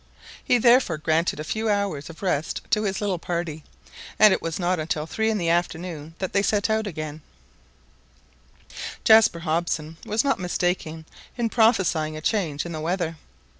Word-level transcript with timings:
He 0.43 0.57
therefore 0.57 0.97
granted 0.97 1.39
a 1.39 1.43
few 1.43 1.69
hours 1.69 2.09
of 2.09 2.23
rest 2.23 2.61
to 2.71 2.81
his 2.81 3.01
little 3.01 3.19
party, 3.19 3.63
and 4.17 4.33
it 4.33 4.41
was 4.41 4.57
not 4.57 4.79
until 4.79 5.05
three 5.05 5.29
in 5.29 5.37
the 5.37 5.49
afternoon 5.49 6.15
that 6.17 6.33
they 6.33 6.39
again 6.39 6.49
set 6.49 6.71
out. 6.71 6.87
Jaspar 9.03 9.41
Hobson 9.41 9.97
was 10.03 10.23
not 10.23 10.39
mistaken 10.39 11.05
in 11.37 11.49
prophesying 11.49 12.17
a 12.17 12.21
change 12.21 12.65
in 12.65 12.71
the 12.71 12.81
weather. 12.81 13.17